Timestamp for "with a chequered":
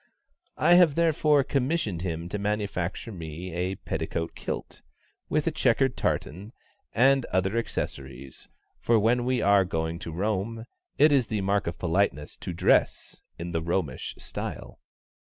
5.29-5.95